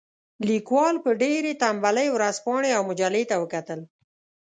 لیکوال 0.49 0.95
په 1.05 1.11
ډېرې 1.21 1.51
تنبلۍ 1.61 2.07
ورځپاڼې 2.11 2.69
او 2.77 2.81
مجلې 2.89 3.23
ته 3.29 3.35
وکتل. 3.41 3.79